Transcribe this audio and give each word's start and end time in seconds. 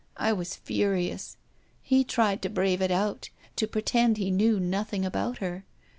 I 0.17 0.33
was 0.33 0.55
furious. 0.55 1.37
He 1.83 2.03
tried 2.03 2.41
to 2.41 2.49
brave 2.49 2.81
it 2.81 2.89
out, 2.89 3.29
to 3.55 3.67
pretend 3.67 4.17
he 4.17 4.31
knew 4.31 4.59
nothing 4.59 5.05
about 5.05 5.37
her. 5.37 5.63